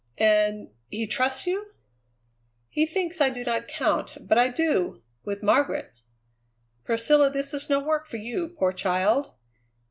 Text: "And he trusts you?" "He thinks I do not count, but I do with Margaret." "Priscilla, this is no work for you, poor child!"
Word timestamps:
"And 0.17 0.71
he 0.89 1.05
trusts 1.05 1.45
you?" 1.45 1.75
"He 2.69 2.87
thinks 2.87 3.21
I 3.21 3.29
do 3.29 3.43
not 3.43 3.67
count, 3.67 4.27
but 4.27 4.35
I 4.35 4.47
do 4.47 5.03
with 5.23 5.43
Margaret." 5.43 5.91
"Priscilla, 6.83 7.29
this 7.29 7.53
is 7.53 7.69
no 7.69 7.79
work 7.79 8.07
for 8.07 8.17
you, 8.17 8.47
poor 8.47 8.73
child!" 8.73 9.29